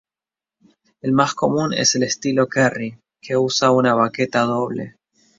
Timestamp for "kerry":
2.47-2.97